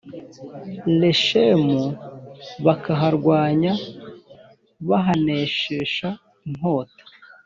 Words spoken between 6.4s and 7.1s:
inkota